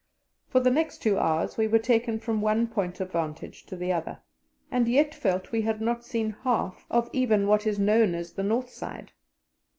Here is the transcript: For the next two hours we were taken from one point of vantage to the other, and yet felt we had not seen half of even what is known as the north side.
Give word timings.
For 0.49 0.59
the 0.59 0.71
next 0.71 1.03
two 1.03 1.19
hours 1.19 1.57
we 1.59 1.67
were 1.67 1.77
taken 1.77 2.17
from 2.19 2.41
one 2.41 2.65
point 2.65 2.99
of 2.99 3.11
vantage 3.11 3.67
to 3.67 3.75
the 3.75 3.93
other, 3.93 4.17
and 4.71 4.87
yet 4.87 5.13
felt 5.13 5.51
we 5.51 5.61
had 5.61 5.79
not 5.79 6.03
seen 6.03 6.31
half 6.43 6.87
of 6.89 7.07
even 7.13 7.45
what 7.45 7.67
is 7.67 7.77
known 7.77 8.15
as 8.15 8.33
the 8.33 8.41
north 8.41 8.71
side. 8.71 9.11